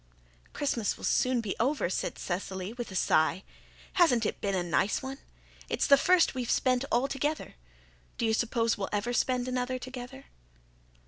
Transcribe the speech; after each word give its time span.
"Christmas 0.51 0.97
will 0.97 1.03
soon 1.03 1.41
be 1.41 1.55
over," 1.59 1.87
said 1.87 2.17
Cecily, 2.17 2.73
with 2.73 2.89
a 2.89 2.95
sigh. 2.95 3.43
"Hasn't 3.93 4.25
it 4.25 4.41
been 4.41 4.55
a 4.55 4.63
nice 4.63 5.03
one? 5.03 5.19
It's 5.69 5.85
the 5.85 5.95
first 5.95 6.33
we've 6.33 6.47
all 6.49 6.53
spent 6.55 6.85
together. 7.09 7.53
Do 8.17 8.25
you 8.25 8.33
suppose 8.33 8.79
we'll 8.79 8.89
ever 8.91 9.13
spend 9.13 9.47
another 9.47 9.77
together?" 9.77 10.25